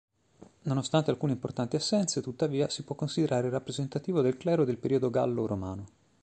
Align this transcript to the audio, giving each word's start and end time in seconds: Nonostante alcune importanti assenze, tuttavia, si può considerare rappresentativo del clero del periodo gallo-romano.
Nonostante 0.63 1.11
alcune 1.11 1.33
importanti 1.33 1.75
assenze, 1.75 2.21
tuttavia, 2.21 2.67
si 2.69 2.81
può 2.83 2.95
considerare 2.95 3.51
rappresentativo 3.51 4.21
del 4.21 4.35
clero 4.35 4.63
del 4.65 4.77
periodo 4.79 5.11
gallo-romano. 5.11 5.85